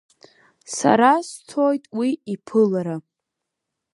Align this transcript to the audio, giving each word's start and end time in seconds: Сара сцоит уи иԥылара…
Сара 0.77 1.11
сцоит 1.29 1.83
уи 1.97 2.09
иԥылара… 2.33 2.97